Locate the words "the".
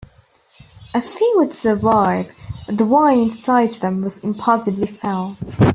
2.79-2.87